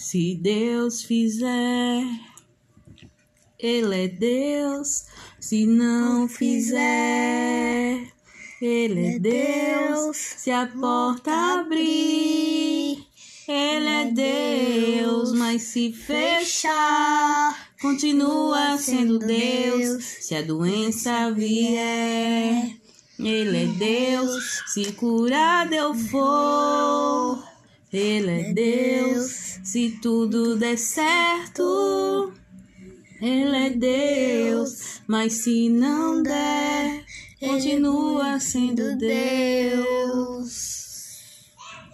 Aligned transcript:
Se 0.00 0.36
Deus 0.36 1.02
fizer, 1.02 2.04
Ele 3.58 4.04
é 4.04 4.08
Deus. 4.08 5.06
Se 5.40 5.66
não 5.66 6.28
fizer, 6.28 8.06
Ele 8.62 9.06
é 9.06 9.18
Deus. 9.18 10.16
Se 10.16 10.52
a 10.52 10.68
porta 10.68 11.32
abrir, 11.32 13.04
Ele 13.48 13.88
é 13.88 14.10
Deus. 14.12 15.32
Mas 15.32 15.62
se 15.62 15.92
fechar, 15.92 17.72
continua 17.82 18.78
sendo 18.78 19.18
Deus. 19.18 20.04
Se 20.04 20.36
a 20.36 20.42
doença 20.42 21.32
vier, 21.32 22.70
Ele 23.18 23.64
é 23.64 23.66
Deus. 23.66 24.62
Se 24.68 24.92
curado 24.92 25.74
eu 25.74 25.92
for, 25.92 26.87
Ele 27.92 28.30
é 28.30 28.52
Deus. 28.52 29.60
Se 29.64 29.98
tudo 30.02 30.56
der 30.56 30.76
certo, 30.76 32.32
Ele 33.20 33.56
é 33.56 33.70
Deus. 33.70 35.00
Mas 35.06 35.32
se 35.34 35.70
não 35.70 36.22
der, 36.22 37.04
continua 37.40 38.38
sendo 38.38 38.96
Deus. 38.98 40.77